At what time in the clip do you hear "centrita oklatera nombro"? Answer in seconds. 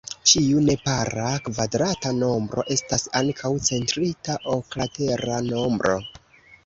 3.69-5.99